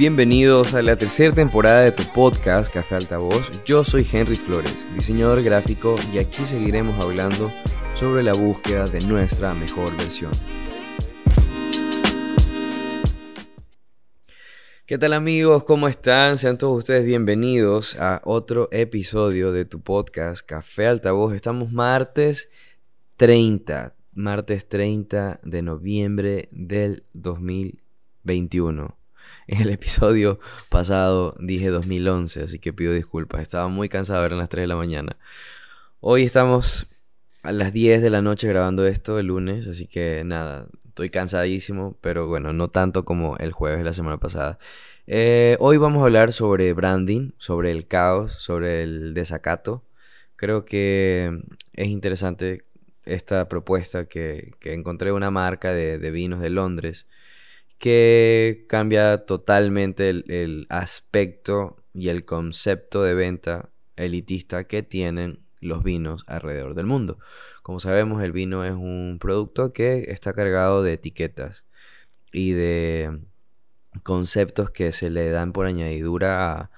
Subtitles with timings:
[0.00, 3.50] Bienvenidos a la tercera temporada de tu podcast Café Altavoz.
[3.66, 7.52] Yo soy Henry Flores, diseñador gráfico, y aquí seguiremos hablando
[7.92, 10.30] sobre la búsqueda de nuestra mejor versión.
[14.86, 15.64] ¿Qué tal amigos?
[15.64, 16.38] ¿Cómo están?
[16.38, 21.34] Sean todos ustedes bienvenidos a otro episodio de tu podcast Café Altavoz.
[21.34, 22.50] Estamos martes
[23.18, 28.99] 30, martes 30 de noviembre del 2021.
[29.50, 33.42] En el episodio pasado dije 2011, así que pido disculpas.
[33.42, 35.16] Estaba muy cansado, eran las 3 de la mañana.
[35.98, 36.86] Hoy estamos
[37.42, 41.96] a las 10 de la noche grabando esto el lunes, así que nada, Estoy cansadísimo,
[42.00, 44.58] pero bueno, no tanto como el jueves de la semana pasada.
[45.06, 49.82] Eh, hoy vamos a hablar sobre branding, sobre el caos, sobre el desacato.
[50.36, 51.42] Creo que
[51.74, 52.64] es interesante
[53.04, 57.06] esta propuesta que, encontré una marca de, vinos de Londres
[57.80, 66.24] que cambia totalmente el aspecto y el concepto de venta elitista que tienen los vinos
[66.26, 67.18] alrededor del mundo.
[67.62, 71.64] Como sabemos, el vino es un producto que está cargado de etiquetas
[72.32, 73.20] y de
[74.02, 76.70] conceptos que se le dan por añadidura a,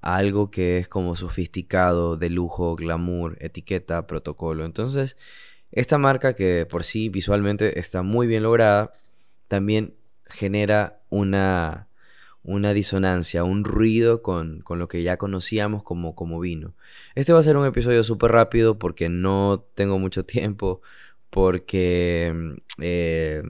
[0.00, 4.64] algo que es como sofisticado, de lujo, glamour, etiqueta, protocolo.
[4.64, 5.16] Entonces,
[5.72, 8.92] esta marca que por sí visualmente está muy bien lograda,
[9.48, 9.94] también
[10.30, 11.88] genera una
[12.48, 16.74] una disonancia, un ruido con, lo que ya conocíamos como, como vino.
[17.14, 20.80] Este va a ser un episodio súper rápido porque no tengo mucho tiempo,
[21.28, 23.42] porque eh,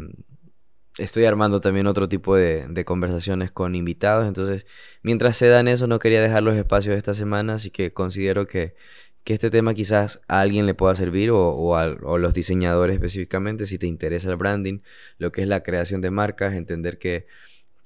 [0.98, 4.66] estoy armando también otro tipo de, conversaciones con invitados, entonces
[5.02, 8.74] mientras se dan eso no quería dejar los espacios esta semana, así que considero que,
[9.26, 11.86] este tema quizás a alguien le pueda servir o, o a
[12.18, 14.80] los diseñadores específicamente, si te interesa el branding,
[15.18, 17.26] lo que es la creación de marcas, entender que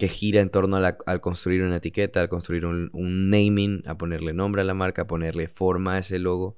[0.02, 2.90] que gira en torno a al construir una etiqueta, al construir un,
[3.30, 6.56] naming, a ponerle nombre a la marca, a ponerle forma a ese logo,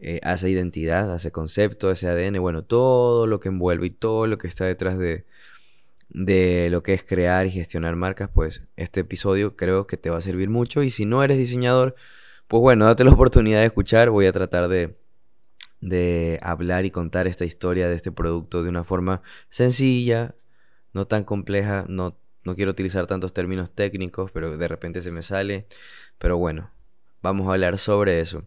[0.00, 3.86] eh, a esa identidad, a ese concepto, a ese ADN, bueno, todo lo que envuelve
[3.86, 5.26] y todo lo que está detrás de,
[6.08, 10.18] de lo que es crear y gestionar marcas, pues este episodio creo que te va
[10.18, 11.94] a servir mucho y si no eres diseñador,
[12.48, 14.96] pues bueno, date la oportunidad de escuchar, voy a tratar de,
[15.80, 20.34] de hablar y contar esta historia de este producto de una forma sencilla,
[20.92, 25.22] no tan compleja, no no quiero utilizar tantos términos técnicos, pero de repente se me
[25.22, 25.66] sale.
[26.18, 26.70] Pero bueno,
[27.20, 28.44] vamos a hablar sobre eso.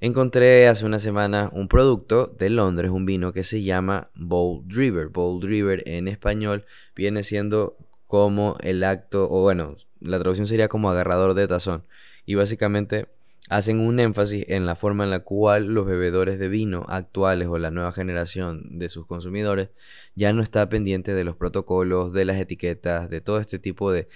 [0.00, 5.08] Encontré hace una semana un producto de Londres, un vino que se llama Bold River.
[5.08, 6.64] Bold River en español
[6.96, 7.76] viene siendo
[8.06, 11.84] como el acto, o bueno, la traducción sería como agarrador de tazón.
[12.24, 13.08] Y básicamente
[13.48, 17.58] hacen un énfasis en la forma en la cual los bebedores de vino actuales o
[17.58, 19.70] la nueva generación de sus consumidores
[20.14, 24.08] ya no está pendiente de los protocolos, de las etiquetas, de todo este tipo de,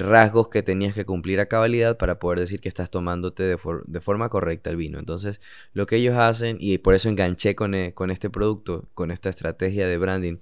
[0.00, 4.28] rasgos que tenías que cumplir a cabalidad para poder decir que estás tomándote de, forma
[4.30, 4.98] correcta el vino.
[4.98, 5.40] Entonces,
[5.72, 9.28] lo que ellos hacen, y por eso enganché con, e, con este producto, con esta
[9.28, 10.38] estrategia de branding,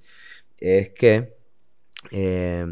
[0.59, 1.35] es que
[2.11, 2.67] eh,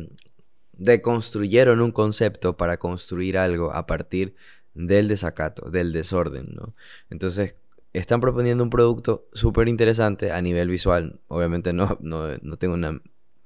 [0.72, 4.34] deconstruyeron un concepto para construir algo a partir
[4.74, 6.74] del desacato, del desorden, ¿no?
[7.10, 7.56] Entonces,
[7.92, 11.20] están proponiendo un producto súper interesante a nivel visual.
[11.28, 13.00] Obviamente no, no, tengo una,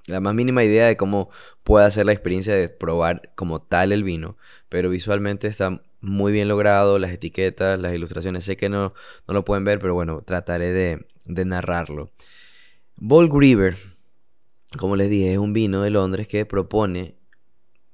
[0.06, 1.30] la más mínima idea de cómo
[1.64, 4.36] pueda ser la experiencia de probar como tal el vino,
[4.68, 8.94] pero visualmente está muy bien logrado, las etiquetas, las ilustraciones, sé que no,
[9.26, 12.10] no lo pueden ver, pero bueno, trataré de, de narrarlo.
[12.96, 13.76] Bold River,
[14.78, 17.16] como les dije, es un vino de Londres que propone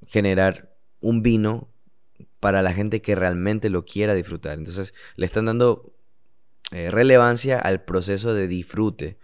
[0.07, 1.69] generar un vino
[2.43, 4.59] para la gente que realmente lo quiera disfrutar.
[4.59, 5.95] Entonces le están dando
[6.73, 9.17] eh, relevancia al proceso de disfrute,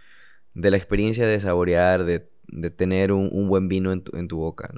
[0.53, 2.29] de la experiencia de saborear, de,
[2.69, 4.73] tener un, buen vino en tu, boca.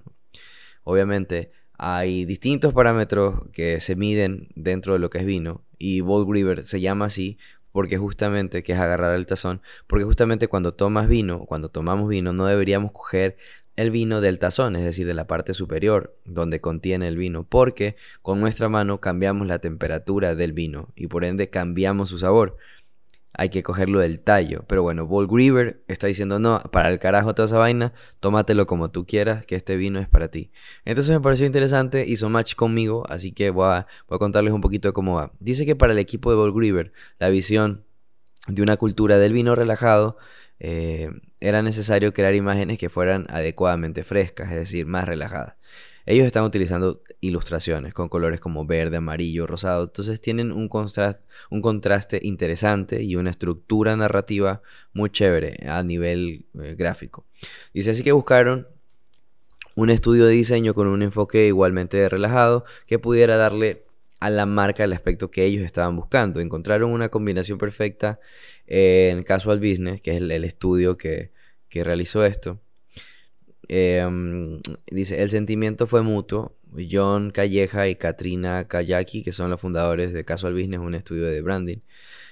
[0.83, 6.27] Obviamente hay distintos parámetros que se miden dentro de lo que es vino y Bold
[6.31, 7.37] River se llama así
[7.71, 12.33] porque justamente, que es agarrar el tazón, porque justamente cuando tomas vino, cuando tomamos vino,
[12.33, 13.37] no deberíamos coger
[13.81, 17.95] el vino del tazón, es decir, de la parte superior donde contiene el vino, porque
[18.21, 22.57] con nuestra mano cambiamos la temperatura del vino y por ende cambiamos su sabor.
[23.33, 24.65] Hay que cogerlo del tallo.
[24.67, 28.91] Pero bueno, Bold River está diciendo, no, para el carajo toda esa vaina, tómatelo como
[28.91, 30.51] tú quieras, que este vino es para ti.
[30.83, 34.89] Entonces me pareció interesante, hizo match conmigo, así que voy a, a contarles un poquito
[34.89, 35.31] de cómo va.
[35.39, 37.85] Dice que para el equipo de Bold River, la visión
[38.47, 40.17] de una cultura del vino relajado
[40.59, 41.09] eh,
[41.41, 45.55] era necesario crear imágenes que fueran adecuadamente frescas, es decir, más relajadas.
[46.05, 50.69] Ellos están utilizando ilustraciones con colores como verde, amarillo, rosado, entonces tienen un,
[51.49, 54.61] un contraste interesante y una estructura narrativa
[54.93, 57.25] muy chévere a nivel eh, gráfico.
[57.73, 58.67] Dice así que buscaron
[59.75, 63.83] un estudio de diseño con un enfoque igualmente relajado que pudiera darle
[64.19, 66.39] a la marca el aspecto que ellos estaban buscando.
[66.39, 68.19] Encontraron una combinación perfecta
[68.73, 71.31] en Casual Business, que es el, estudio que,
[71.69, 72.61] realizó esto.
[73.67, 76.55] Em, dice, el sentimiento fue mutuo.
[76.89, 81.41] John Calleja y Katrina Kayaki, que son los fundadores de Casual Business, un estudio de
[81.41, 81.79] branding,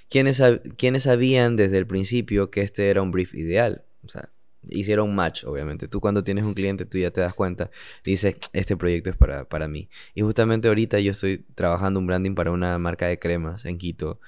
[0.10, 0.42] quienes,
[0.78, 3.84] quienes sabían desde el principio que este era un brief ideal.
[4.06, 4.30] O sea,
[4.70, 5.90] hicieron match, obviamente.
[5.90, 7.70] Tú cuando tienes un cliente, tú ya te das cuenta,
[8.04, 9.90] dices, este proyecto es para, para mí.
[10.16, 14.20] Y justamente ahorita yo estoy trabajando un branding para una marca de cremas en Quito.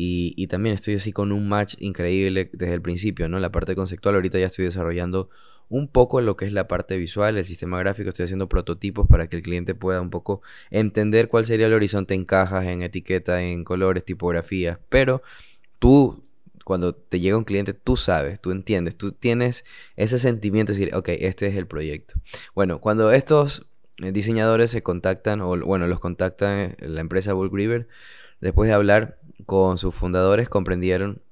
[0.00, 3.40] Y, también estoy así con un match increíble desde el principio, ¿no?
[3.40, 5.28] La parte conceptual, ahorita ya estoy desarrollando
[5.68, 9.26] un poco lo que es la parte visual, el sistema gráfico, estoy haciendo prototipos para
[9.26, 10.40] que el cliente pueda un poco
[10.70, 15.20] entender cuál sería el horizonte en cajas, en etiqueta, en colores, tipografías, pero
[15.80, 16.22] tú
[16.62, 19.64] cuando te llega un cliente, tú sabes, tú entiendes, tú tienes
[19.96, 22.14] ese sentimiento de decir, ok, este es el proyecto.
[22.54, 23.66] Bueno, cuando estos
[23.96, 27.88] eh, diseñadores se contactan, o bueno, los contacta la empresa Bulk River,
[28.40, 31.22] después de hablar con sus fundadores, comprendieron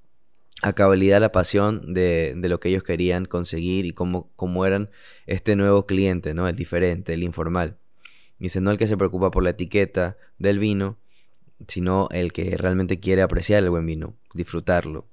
[0.62, 4.90] a cabalidad la pasión de, lo que ellos querían conseguir y cómo, cómo eran
[5.26, 6.48] este nuevo cliente, ¿no?
[6.48, 7.76] El diferente, el informal.
[8.38, 10.96] Dice, no el que se preocupa por la etiqueta del vino,
[11.68, 15.06] sino el que realmente quiere apreciar el buen vino, disfrutarlo.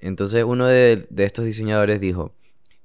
[0.00, 2.34] Entonces uno de, estos diseñadores dijo,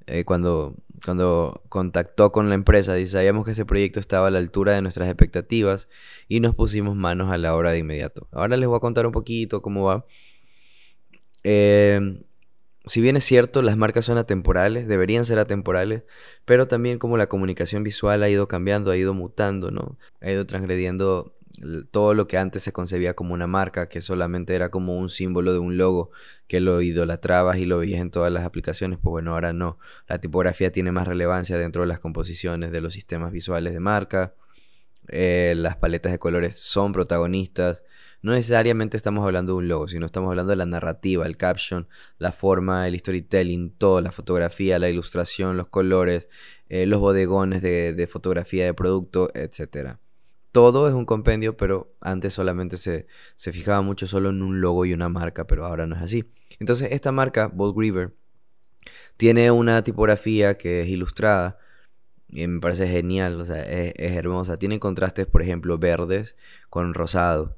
[0.08, 4.40] eh, cuando, cuando contactó con la empresa, dice, sabíamos que ese proyecto estaba a la
[4.40, 5.90] altura de nuestras expectativas
[6.28, 8.28] y nos pusimos manos a la obra de inmediato.
[8.32, 10.06] Ahora les voy a contar un poquito cómo va.
[11.44, 12.22] Eh,
[12.86, 16.04] si bien es cierto, las marcas son atemporales, deberían ser atemporales,
[16.46, 19.98] pero también como la comunicación visual ha ido cambiando, ha ido mutando, ¿no?
[20.22, 21.36] Ha ido transgrediendo
[21.92, 25.54] todo lo que antes se concebía como una marca, que solamente era como un símbolo
[25.54, 26.12] de un logo,
[26.48, 29.78] que lo idolatrabas y lo veías en todas las aplicaciones, pues bueno, ahora no.
[30.08, 34.34] La tipografía tiene más relevancia dentro de las composiciones de los sistemas visuales de marca.
[35.10, 37.84] Eh, las paletas de colores son protagonistas.
[38.22, 41.88] No necesariamente estamos hablando de un logo, sino estamos hablando de la narrativa, el caption,
[42.18, 46.30] la forma, el storytelling, todo, la fotografía, la ilustración, los colores,
[46.70, 50.00] eh, los bodegones de, de fotografía de producto, etcétera
[50.52, 53.08] todo es un compendio, pero antes solamente se,
[53.38, 56.26] fijaba mucho solo en un logo y una marca, pero ahora no es así.
[56.60, 58.14] Entonces, esta marca, Bold River,
[59.18, 61.58] tiene una tipografía que es ilustrada.
[62.30, 64.58] Y me parece genial, o sea, es, hermosa.
[64.58, 66.36] Tiene contrastes, por ejemplo, verdes
[66.70, 67.58] con rosado.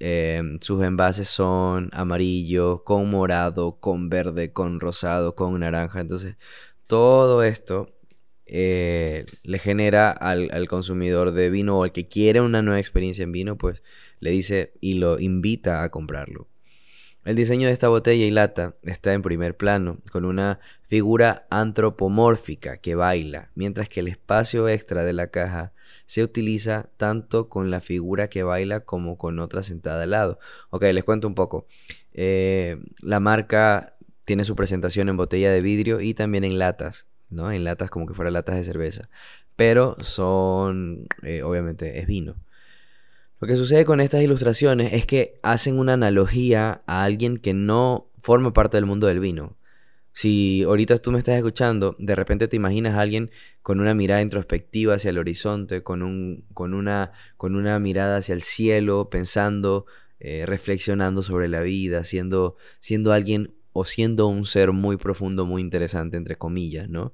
[0.00, 6.00] Em, sus envases son amarillo, con morado, con verde, con rosado, con naranja.
[6.00, 6.36] Entonces,
[6.86, 7.99] todo esto
[8.52, 13.30] eh, le genera al, consumidor de vino o al que quiere una nueva experiencia en
[13.30, 13.84] vino, pues
[14.18, 16.48] le dice y lo invita a comprarlo.
[17.24, 20.58] El diseño de esta botella y lata está en primer plano, con una
[20.88, 25.72] figura antropomórfica que baila, mientras que el espacio extra de la caja
[26.06, 30.40] se utiliza tanto con la figura que baila como con otra sentada al lado.
[30.70, 31.68] Ok, les cuento un poco.
[32.14, 33.94] Eh, la marca
[34.24, 37.06] tiene su presentación en botella de vidrio y también en latas.
[37.30, 37.50] ¿No?
[37.52, 39.08] En latas como que fueran latas de cerveza.
[39.56, 42.36] Pero son, eh, obviamente, es vino.
[43.40, 48.10] Lo que sucede con estas ilustraciones es que hacen una analogía a alguien que no
[48.20, 49.56] forma parte del mundo del vino.
[50.12, 53.30] Si ahorita tú me estás escuchando, de repente te imaginas a alguien
[53.62, 58.34] con una mirada introspectiva hacia el horizonte, con, un, con, una, con una mirada hacia
[58.34, 59.86] el cielo, pensando,
[60.18, 65.62] eh, reflexionando sobre la vida, siendo, siendo alguien o siendo un ser muy profundo, muy
[65.62, 67.12] interesante, entre comillas, ¿no?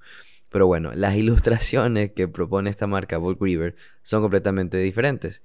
[0.51, 5.43] Pero bueno, las ilustraciones que propone esta marca, Volk River, son completamente diferentes.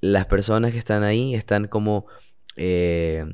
[0.00, 2.06] Las personas que están ahí están como
[2.56, 3.24] eh,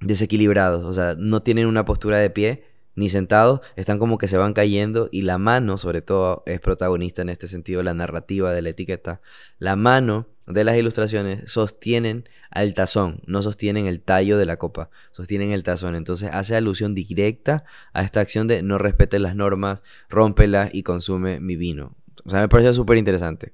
[0.00, 4.36] desequilibrados, o sea, no tienen una postura de pie ni sentados, están como que se
[4.36, 8.62] van cayendo y la mano, sobre todo, es protagonista en este sentido, la narrativa de
[8.62, 9.20] la etiqueta.
[9.58, 14.90] La mano de las ilustraciones sostienen al tazón, no sostienen el tallo de la copa,
[15.10, 15.94] sostienen el tazón.
[15.94, 21.40] Entonces hace alusión directa a esta acción de no respete las normas, rómpelas y consume
[21.40, 21.94] mi vino.
[22.24, 23.52] O sea, me parece súper interesante.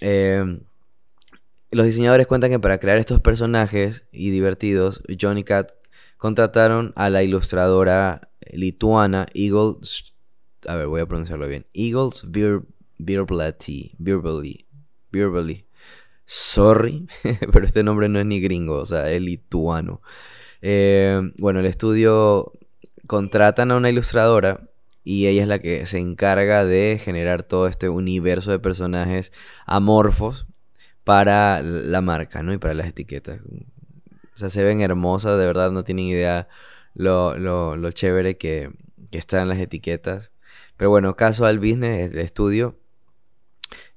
[0.00, 0.60] Eh,
[1.70, 5.72] los diseñadores cuentan que para crear estos personajes y divertidos, Johnny Cat
[6.16, 10.14] contrataron a la ilustradora lituana Eagles.
[10.66, 11.66] A ver, voy a pronunciarlo bien.
[11.74, 12.26] Eagles.
[16.30, 17.08] Sorry,
[17.52, 20.02] pero este nombre no es ni gringo, o sea, es lituano.
[20.60, 22.52] Eh, bueno, el estudio
[23.06, 24.68] contratan a una ilustradora
[25.04, 29.32] y ella es la que se encarga de generar todo este universo de personajes
[29.64, 30.46] amorfos
[31.02, 32.52] para la marca, ¿no?
[32.52, 33.40] Y para las etiquetas.
[34.34, 36.48] O sea, se ven hermosas, de verdad no tienen idea
[36.92, 38.70] lo, lo, lo chévere que,
[39.10, 40.30] que están las etiquetas.
[40.76, 42.76] Pero bueno, Casual Business, el estudio,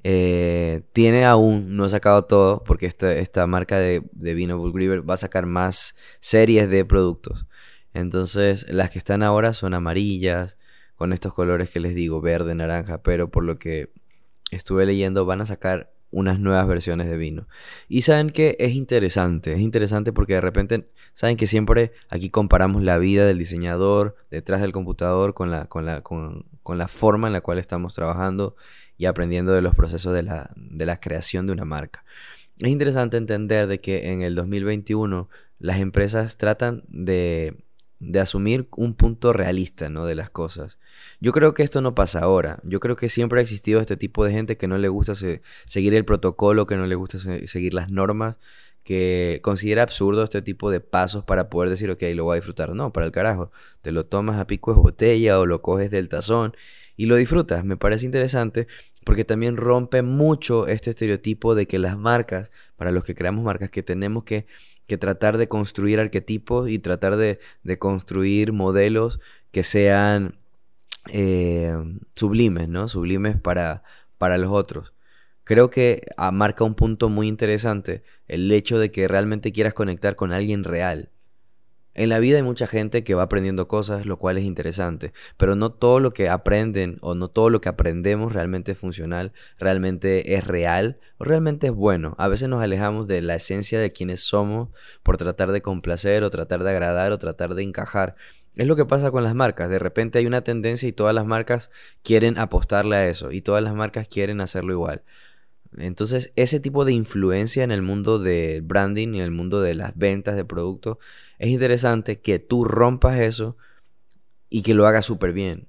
[0.03, 4.73] eh, tiene aún, no ha sacado todo, porque esta, esta marca de, de vino Bull
[4.73, 7.45] River va a sacar más series de productos.
[7.93, 10.57] Entonces, las que están ahora son amarillas,
[10.95, 13.91] con estos colores que les digo, verde, naranja, pero por lo que
[14.51, 17.47] estuve leyendo van a sacar unas nuevas versiones de vino.
[17.87, 22.83] Y saben que es interesante, es interesante porque de repente saben que siempre aquí comparamos
[22.83, 27.33] la vida del diseñador detrás del computador con la, con la, con, la forma en
[27.33, 28.55] la cual estamos trabajando
[28.97, 32.03] y aprendiendo de los procesos de la, de la creación de una marca.
[32.59, 37.63] Es interesante entender de que en el 2021 las empresas tratan de
[38.01, 40.05] de asumir un punto realista, ¿no?
[40.05, 40.79] De las cosas.
[41.19, 42.59] Yo creo que esto no pasa ahora.
[42.63, 45.13] Yo creo que siempre ha existido este tipo de gente que no le gusta
[45.67, 48.39] seguir el protocolo, que no le gusta seguir las normas,
[48.83, 52.73] que considera absurdo este tipo de pasos para poder decir, ok, lo voy a disfrutar.
[52.73, 53.51] No, para el carajo.
[53.81, 56.55] Te lo tomas a pico de botella o lo coges del tazón
[56.97, 57.63] y lo disfrutas.
[57.63, 58.67] Me parece interesante
[59.05, 63.69] porque también rompe mucho este estereotipo de que las marcas, para los que creamos marcas,
[63.69, 64.47] que tenemos que
[64.91, 67.39] que tratar de construir arquetipos y tratar de,
[67.79, 69.21] construir modelos
[69.51, 70.37] que sean
[71.13, 71.73] eh,
[72.13, 72.89] sublimes, ¿no?
[72.89, 73.83] Sublimes para,
[74.17, 74.93] para los otros.
[75.45, 80.17] Creo que ah, marca un punto muy interesante el hecho de que realmente quieras conectar
[80.17, 81.09] con alguien real.
[81.93, 85.55] En la vida hay mucha gente que va aprendiendo cosas, lo cual es interesante, pero
[85.55, 90.35] no todo lo que aprenden o no todo lo que aprendemos realmente es funcional, realmente
[90.35, 92.15] es real o realmente es bueno.
[92.17, 94.69] A veces nos alejamos de la esencia de quienes somos
[95.03, 98.15] por tratar de complacer o tratar de agradar o tratar de encajar.
[98.55, 99.69] Es lo que pasa con las marcas.
[99.69, 101.71] De repente hay una tendencia y todas las marcas
[102.03, 105.03] quieren apostarle a eso y todas las marcas quieren hacerlo igual.
[105.77, 109.73] Entonces, ese tipo de influencia en el mundo del branding y en el mundo de
[109.73, 110.97] las ventas de productos,
[111.41, 113.57] es interesante que tú rompas eso
[114.47, 115.67] y que lo hagas súper bien.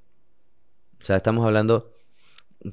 [1.00, 1.90] O sea, estamos hablando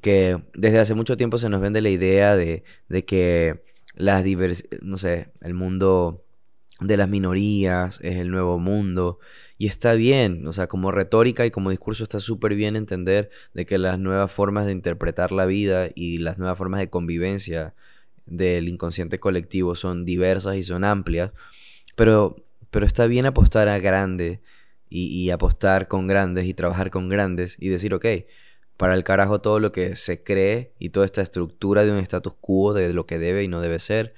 [0.01, 3.63] que desde hace mucho tiempo se nos vende la idea de, de que
[3.95, 6.25] las divers no sé, el mundo
[6.81, 9.19] de las minorías es el nuevo mundo
[9.57, 13.65] y está bien, o sea, como retórica y como discurso está súper bien entender de
[13.65, 17.73] que las nuevas formas de interpretar la vida y las nuevas formas de convivencia
[18.25, 21.31] del inconsciente colectivo son diversas y son amplias,
[21.95, 22.37] pero,
[22.71, 24.41] pero está bien apostar a grande
[24.89, 28.05] y, apostar con grandes y trabajar con grandes y decir, ok,
[28.77, 32.33] para el carajo todo lo que se cree y toda esta estructura de un status
[32.39, 34.13] quo de lo que debe y no debe ser,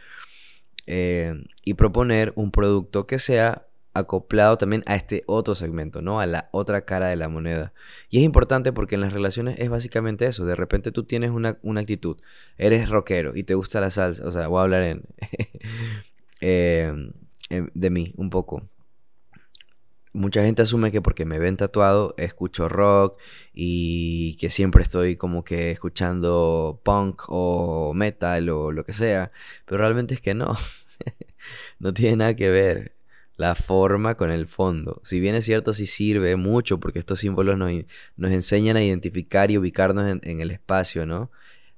[0.88, 6.20] eh, y proponer un producto que sea acoplado también a este otro segmento, ¿no?
[6.22, 7.74] A la otra cara de la moneda.
[8.10, 10.46] Y es importante porque en las relaciones es básicamente eso.
[10.46, 12.18] De repente tú tienes una, actitud,
[12.58, 15.04] eres rockero y te gusta la salsa, o sea, voy a hablar en...
[16.44, 17.12] Em,
[17.74, 18.64] de mí, un poco.
[20.14, 23.18] Mucha gente asume que porque me ven tatuado escucho rock
[23.54, 29.32] y que siempre estoy como que escuchando punk o metal o lo que sea,
[29.66, 30.58] pero realmente es que no,
[31.80, 32.96] no tiene nada que ver
[33.42, 35.02] la forma con el fondo.
[35.04, 37.72] Si bien es cierto, sí sirve mucho porque estos símbolos nos,
[38.16, 41.32] nos enseñan a identificar y ubicarnos en, el espacio, ¿no?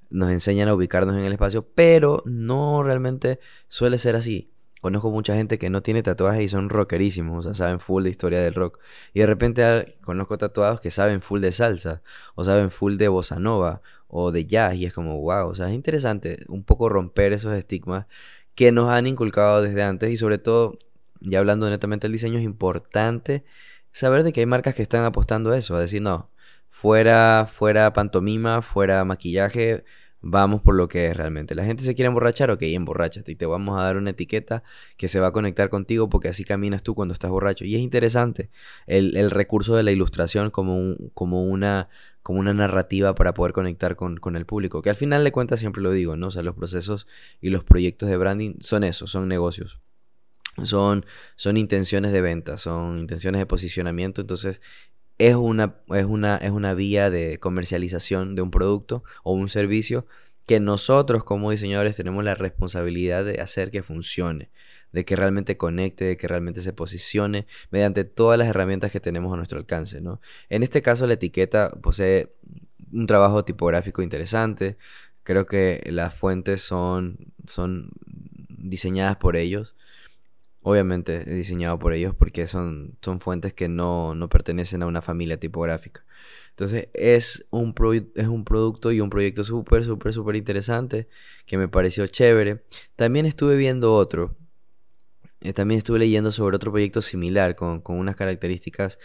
[0.09, 3.39] Nos enseñan a ubicarnos en el espacio, pero no realmente
[3.69, 4.52] suele ser así.
[4.83, 8.09] Conozco mucha gente que no tiene tatuajes y son rockerísimos, o sea, saben full de
[8.09, 8.79] historia del rock.
[9.13, 12.01] Y de repente conozco tatuados que saben full de salsa,
[12.35, 15.69] o saben full de bossa nova, o de jazz, y es como, wow, o sea,
[15.69, 18.07] es interesante un poco romper esos estigmas
[18.55, 20.77] que nos han inculcado desde antes y sobre todo
[21.21, 23.45] ya hablando netamente del diseño, es importante
[23.93, 26.29] saber de que hay marcas que están apostando a eso, a decir, no,
[26.69, 29.85] fuera, fuera pantomima, fuera maquillaje,
[30.23, 31.53] vamos por lo que es realmente.
[31.53, 34.63] La gente se quiere emborrachar, ok, emborrachate y te vamos a dar una etiqueta
[34.97, 37.65] que se va a conectar contigo porque así caminas tú cuando estás borracho.
[37.65, 38.49] Y es interesante
[38.87, 41.89] el, recurso de la ilustración como, un, como, una,
[42.23, 45.59] como una narrativa para poder conectar con, con, el público, que al final de cuentas
[45.59, 46.27] siempre lo digo, ¿no?
[46.27, 47.05] O sea, los procesos
[47.41, 49.81] y los proyectos de branding son eso, son negocios
[50.63, 54.61] son, son intenciones de venta, son intenciones de posicionamiento, entonces
[55.17, 60.05] es una, es, una, es una vía de comercialización de un producto o un servicio
[60.45, 64.49] que nosotros como diseñadores tenemos la responsabilidad de hacer que funcione,
[64.91, 69.33] de que realmente conecte, de que realmente se posicione mediante todas las herramientas que tenemos
[69.33, 70.01] a nuestro alcance.
[70.01, 70.19] ¿no?
[70.49, 72.33] En este caso la etiqueta posee
[72.91, 74.77] un trabajo tipográfico interesante,
[75.23, 77.17] creo que las fuentes son,
[77.47, 77.91] son
[78.49, 79.75] diseñadas por ellos
[80.63, 86.05] Obviamente diseñado por ellos porque son, son fuentes que no, pertenecen a una familia tipográfica.
[86.49, 87.75] Entonces es un,
[88.15, 91.07] es un producto y un proyecto súper, súper, súper interesante
[91.45, 92.63] que me pareció chévere.
[92.95, 94.35] También estuve viendo otro.
[95.41, 98.97] Eh, también estuve leyendo sobre otro proyecto similar con, con unas características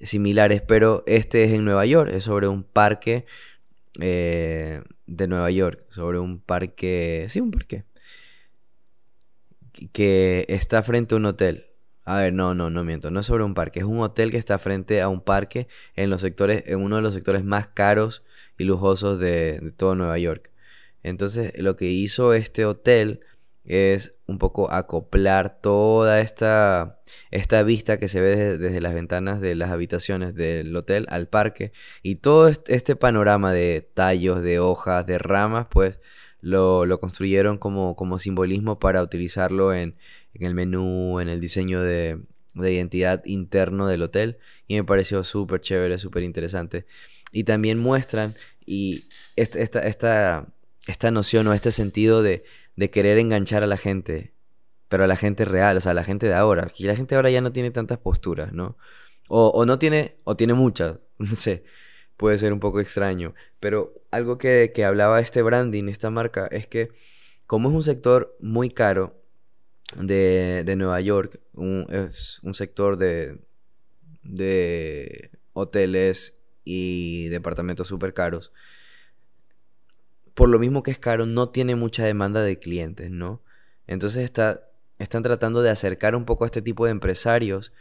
[0.00, 3.26] similares, pero este es en Nueva York, es sobre un parque
[4.00, 7.84] eh, de Nueva York, sobre un parque, sí, un parque,
[9.92, 11.66] que está frente a un hotel.
[12.04, 14.36] A ver, no, no, no miento, no es sobre un parque, es un hotel que
[14.36, 18.24] está frente a un parque en los sectores, en uno de los sectores más caros
[18.58, 20.50] y lujosos de, todo Nueva York.
[21.04, 23.20] Entonces, lo que hizo este hotel
[23.64, 27.00] es un poco acoplar toda esta,
[27.30, 31.72] esta vista que se ve desde, las ventanas de las habitaciones del hotel al parque
[32.02, 36.00] y todo este panorama de tallos, de hojas, de ramas, pues
[36.42, 39.96] lo, construyeron como, como, simbolismo para utilizarlo en,
[40.34, 42.20] el menú, en el diseño de,
[42.54, 44.36] identidad interno del hotel
[44.68, 46.84] y me pareció súper chévere, súper interesante.
[47.32, 48.34] Y también muestran
[48.66, 49.04] y
[49.36, 50.46] esta, esta,
[50.86, 52.44] esta noción o este sentido de
[52.76, 54.32] de querer enganchar a la gente,
[54.88, 56.64] pero a la gente real, o sea, a la gente de ahora.
[56.64, 58.76] Aquí la gente ahora ya no tiene tantas posturas, ¿no?
[59.28, 61.64] O, no tiene, o tiene muchas, no sé,
[62.22, 63.34] puede ser un poco extraño.
[63.58, 66.90] Pero algo que, que hablaba este branding, esta marca, es que
[67.48, 69.16] como es un sector muy caro
[69.96, 71.40] de, de Nueva York,
[71.88, 73.38] es un sector de,
[74.22, 78.52] de hoteles y departamentos súper caros,
[80.34, 83.42] por lo mismo que es caro, no tiene mucha demanda de clientes, ¿no?
[83.88, 84.62] Entonces está,
[85.00, 87.72] están tratando de acercar un poco a este tipo de empresarios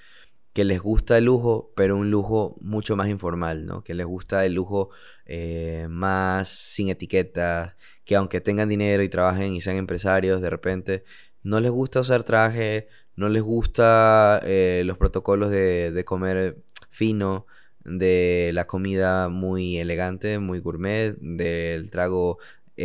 [0.54, 3.84] que les gusta el lujo, pero un lujo mucho más informal, ¿no?
[3.84, 4.90] Que les gusta el lujo
[5.26, 11.04] eh, más sin etiquetas, que aunque tengan dinero y trabajen y sean empresarios, de repente
[11.44, 16.58] no les gusta usar traje, no les gusta eh, los protocolos de, de comer
[16.90, 17.46] fino,
[17.84, 22.38] de la comida muy elegante, muy gourmet, del trago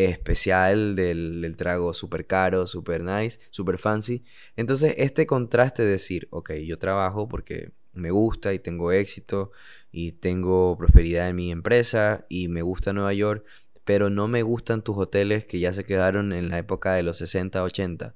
[0.05, 4.25] especial, del, trago super caro, super nice, super fancy.
[4.57, 9.53] Entonces, este contraste de decir, ok, yo trabajo porque me gusta y tengo éxito
[9.91, 13.45] y tengo prosperidad en mi empresa y me gusta Nueva York,
[13.85, 17.19] pero no me gustan tus hoteles que ya se quedaron en la época de los
[17.19, 18.15] 60, 80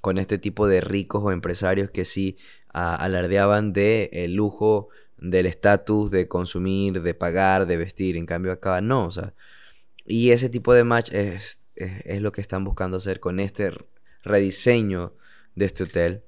[0.00, 2.38] con este tipo de ricos o empresarios que sí
[2.72, 8.16] alardeaban de el lujo del estatus de consumir, de pagar, de vestir.
[8.16, 9.34] En cambio acá no, o sea.
[10.10, 13.72] Y ese tipo de match es, es, lo que están buscando hacer con este
[14.22, 15.12] rediseño
[15.54, 16.22] de este hotel.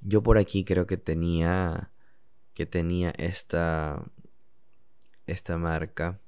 [0.00, 1.90] Yo por aquí creo que tenía
[2.54, 4.02] que tenía esta
[5.28, 6.18] esta marca.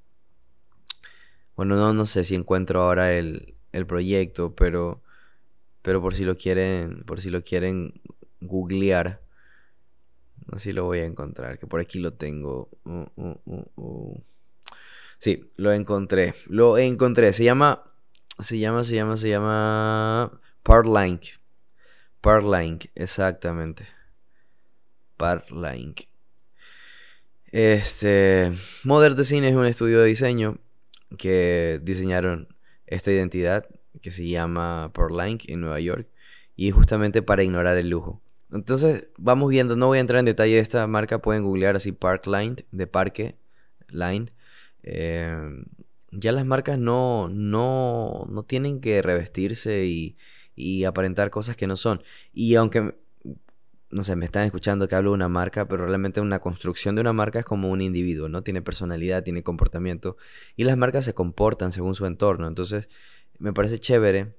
[1.56, 5.02] Bueno, no, no sé si encuentro ahora el, el proyecto, pero
[5.82, 8.00] pero por si lo quieren, por si lo quieren
[8.40, 9.20] googlear,
[10.52, 12.68] Así lo voy a encontrar, que por aquí lo tengo.
[12.84, 13.36] Uh, uh,
[13.76, 14.20] uh,
[15.20, 16.34] sí, lo encontré.
[16.46, 17.32] Lo encontré.
[17.32, 17.84] Se llama.
[18.40, 20.40] Se llama, se llama, se llama.
[20.64, 21.26] Partlink.
[22.20, 23.86] Partlink, exactamente.
[25.16, 26.00] Partlink.
[27.52, 28.52] Este.
[28.82, 30.58] Modern Design es un estudio de diseño
[31.16, 32.48] que diseñaron
[32.86, 33.66] esta identidad
[34.02, 36.08] que se llama Partlink en Nueva York.
[36.56, 38.20] Y justamente para ignorar el lujo.
[38.52, 41.92] Entonces, vamos viendo, no voy a entrar en detalle de esta marca, pueden googlear así
[41.92, 43.36] Park Line, de Parque
[43.88, 44.32] Line.
[44.82, 45.64] Eh,
[46.12, 50.16] ya las marcas no, no, no tienen que revestirse y,
[50.56, 52.02] y aparentar cosas que no son.
[52.32, 52.94] Y aunque,
[53.90, 57.00] no sé, me están escuchando que hablo de una marca, pero realmente una construcción de
[57.00, 58.42] una marca es como un individuo, ¿no?
[58.42, 60.16] Tiene personalidad, tiene comportamiento.
[60.56, 62.48] Y las marcas se comportan según su entorno.
[62.48, 62.88] Entonces,
[63.38, 64.34] me parece chévere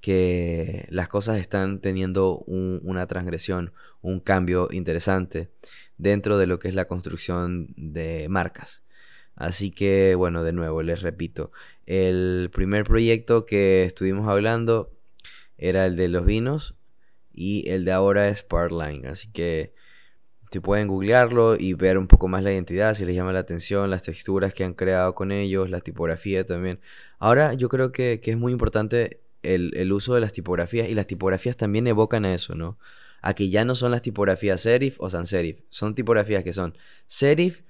[0.00, 5.50] que las cosas están teniendo una transgresión, un cambio interesante
[5.96, 8.82] dentro de lo que es la construcción de marcas.
[9.38, 11.52] Así que, bueno, de nuevo, les repito,
[11.86, 14.90] el primer proyecto que estuvimos hablando
[15.56, 16.74] era el de los vinos
[17.32, 19.06] y el de ahora es Partline.
[19.06, 19.72] Así que
[20.50, 23.90] si pueden googlearlo y ver un poco más la identidad, si les llama la atención,
[23.90, 26.80] las texturas que han creado con ellos, la tipografía también.
[27.18, 31.06] Ahora yo creo que, que es muy importante el, uso de las tipografías y las
[31.06, 32.78] tipografías también evocan a eso, ¿no?
[33.22, 36.76] A que ya no son las tipografías serif o sans serif, son tipografías que son
[37.06, 37.62] serif,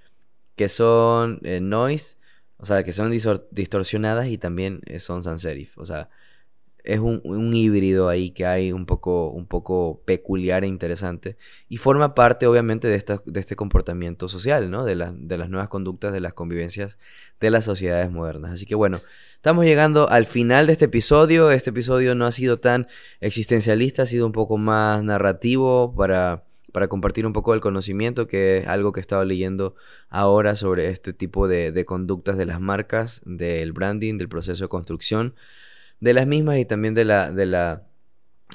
[0.58, 2.18] que son eh, noise,
[2.58, 3.10] o sea, que son
[3.50, 6.10] distorsionadas y también eh, son sans serif, o sea,
[6.84, 11.36] es un, híbrido ahí que hay un poco, un poco peculiar e interesante.
[11.68, 14.84] Y forma parte, obviamente, de, esta, de este comportamiento social, ¿no?
[14.86, 16.96] De, de las nuevas conductas, de las convivencias
[17.40, 18.52] de las sociedades modernas.
[18.52, 19.00] Así que bueno,
[19.34, 21.50] estamos llegando al final de este episodio.
[21.50, 22.88] Este episodio no ha sido tan
[23.20, 28.58] existencialista, ha sido un poco más narrativo para, para compartir un poco del conocimiento, que
[28.58, 29.74] es algo que he estado leyendo
[30.08, 35.34] ahora sobre este tipo de, conductas de las marcas, del branding, del proceso de construcción
[36.00, 37.82] de las mismas y también de la, de la,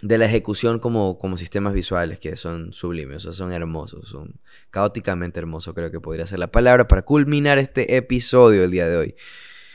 [0.01, 5.73] de la ejecución como, como sistemas visuales que son sublimes, son hermosos, son caóticamente hermosos,
[5.73, 9.15] creo que podría ser la palabra para culminar este episodio el día de hoy.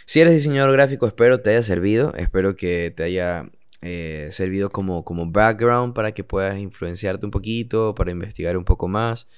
[0.07, 3.51] Si eres diseñador gráfico, espero te haya servido, espero que te haya
[3.83, 8.88] eh, servido como, como background para que puedas influenciarte un poquito, para investigar un poco
[8.88, 9.29] más,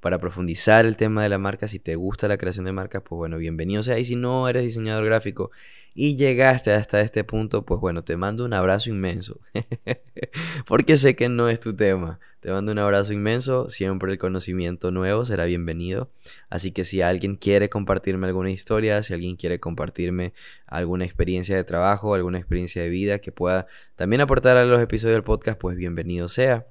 [0.00, 1.68] para profundizar el tema de la marca.
[1.68, 3.98] Si te gusta la creación de marcas, pues bueno, bienvenido sea.
[3.98, 5.50] Y si no eres diseñador gráfico
[5.94, 9.40] y llegaste hasta este punto, pues bueno, te mando un abrazo inmenso.
[10.66, 12.20] Porque sé que no es tu tema.
[12.40, 13.68] Te mando un abrazo inmenso.
[13.68, 16.10] Siempre el conocimiento nuevo será bienvenido.
[16.48, 20.32] Así que si alguien quiere compartirme alguna historia, si alguien quiere compartirme
[20.66, 25.16] alguna experiencia de trabajo, alguna experiencia de vida que pueda también aportar a los episodios
[25.16, 26.66] del podcast, pues bienvenido sea.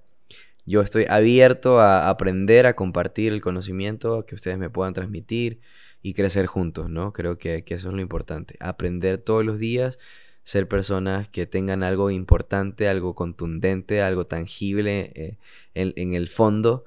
[0.66, 5.60] Yo estoy abierto a aprender, a compartir el conocimiento que ustedes me puedan transmitir
[6.02, 7.14] y crecer juntos, ¿no?
[7.14, 8.56] Creo que, eso es lo importante.
[8.60, 10.00] Aprender todos los días,
[10.44, 15.38] ser personas que tengan algo importante, algo contundente, algo tangible eh,
[15.76, 16.86] en, el fondo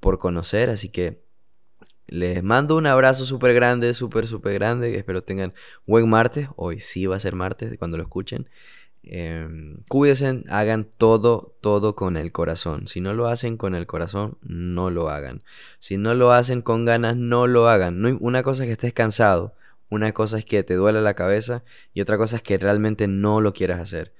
[0.00, 0.70] por conocer.
[0.70, 1.22] Así que
[2.06, 4.96] les mando un abrazo súper grande, súper, súper grande.
[4.96, 5.52] Espero tengan
[5.86, 6.48] buen martes.
[6.56, 8.48] Hoy sí va a ser martes cuando lo escuchen.
[9.06, 9.46] Eh,
[10.48, 12.86] hagan todo, todo con el corazón.
[12.86, 15.42] Si no lo hacen con el corazón, no lo hagan.
[15.78, 18.00] Si no lo hacen con ganas, no lo hagan.
[18.00, 19.54] No, una cosa es que estés cansado,
[19.90, 21.62] una cosa es que te duele la cabeza
[21.92, 24.12] y otra cosa es que realmente no lo quieras hacer.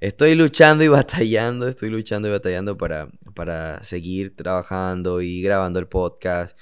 [0.00, 5.86] Estoy luchando y batallando, estoy luchando y batallando para, para seguir trabajando y grabando el
[5.86, 6.58] podcast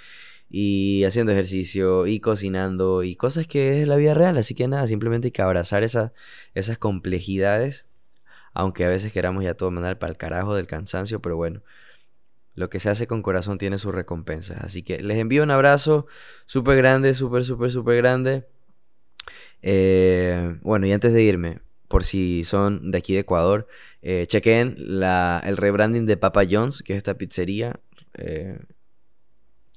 [0.56, 4.38] y haciendo ejercicio y cocinando y cosas que es la vida real.
[4.38, 6.12] Así que nada, simplemente hay que abrazar esas
[6.78, 7.86] complejidades,
[8.52, 11.62] aunque a veces queramos ya todo mandar para el carajo del cansancio, pero bueno,
[12.54, 14.56] lo que se hace con corazón tiene su recompensa.
[14.60, 16.06] Así que les envío un abrazo
[16.46, 18.44] súper grande, súper, súper, súper grande.
[19.60, 23.66] Eh, bueno, y antes de irme, por si son de aquí de Ecuador,
[24.02, 27.80] eh, chequen la, el rebranding de Papa John's, que es esta pizzería.
[28.16, 28.60] Eh,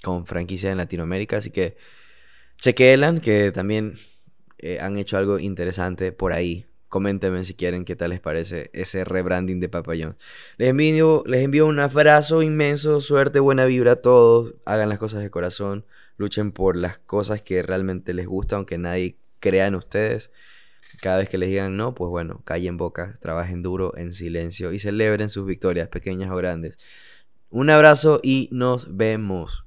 [0.03, 1.37] con franquicia en Latinoamérica.
[1.37, 1.77] Así que
[2.57, 3.97] chequeelan, que también
[4.57, 6.65] eh, han hecho algo interesante por ahí.
[6.89, 10.17] Coméntenme si quieren qué tal les parece ese rebranding de Papayón.
[10.57, 14.55] Les envío, les envío un abrazo inmenso, suerte, buena vibra a todos.
[14.65, 19.17] Hagan las cosas de corazón, luchen por las cosas que realmente les gustan, aunque nadie
[19.39, 20.31] crea en ustedes.
[21.01, 24.79] Cada vez que les digan no, pues bueno, callen boca, trabajen duro, en silencio y
[24.79, 26.79] celebren sus victorias, pequeñas o grandes.
[27.49, 29.66] Un abrazo y nos vemos.